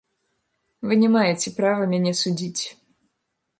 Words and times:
Вы 0.87 0.93
не 1.01 1.09
маеце 1.17 1.53
права 1.59 1.83
мяне 1.93 2.13
судзіць. 2.23 2.63